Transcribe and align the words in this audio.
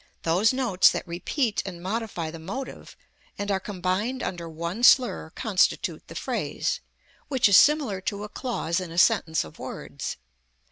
Those 0.23 0.51
notes 0.51 0.89
that 0.89 1.07
repeat 1.07 1.61
and 1.63 1.79
modify 1.79 2.31
the 2.31 2.39
motive 2.39 2.97
and 3.37 3.51
are 3.51 3.59
combined 3.59 4.23
under 4.23 4.49
one 4.49 4.81
slur 4.83 5.29
constitute 5.35 6.07
the 6.07 6.15
phrase, 6.15 6.79
which 7.27 7.47
is 7.47 7.55
similar 7.55 8.01
to 8.01 8.23
a 8.23 8.27
clause 8.27 8.79
in 8.79 8.89
a 8.91 8.97
sentence 8.97 9.43
of 9.43 9.59
words. 9.59 10.17